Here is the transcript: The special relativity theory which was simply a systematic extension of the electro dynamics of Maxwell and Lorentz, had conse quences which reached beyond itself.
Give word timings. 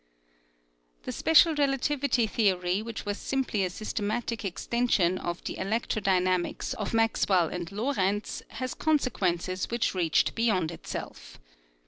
The 1.03 1.11
special 1.11 1.53
relativity 1.53 2.25
theory 2.25 2.81
which 2.81 3.05
was 3.05 3.19
simply 3.19 3.63
a 3.63 3.69
systematic 3.69 4.43
extension 4.43 5.19
of 5.19 5.43
the 5.43 5.59
electro 5.59 6.01
dynamics 6.01 6.73
of 6.73 6.95
Maxwell 6.95 7.49
and 7.49 7.71
Lorentz, 7.71 8.41
had 8.47 8.71
conse 8.79 9.07
quences 9.11 9.69
which 9.69 9.93
reached 9.93 10.33
beyond 10.33 10.71
itself. 10.71 11.39